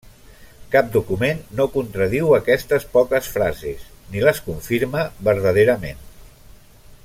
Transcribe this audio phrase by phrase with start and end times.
[0.75, 3.85] Cap document no contradiu aquestes poques frases,
[4.15, 6.03] ni les confirma verdaderament.